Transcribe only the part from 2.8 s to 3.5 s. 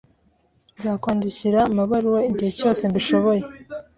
mbishoboye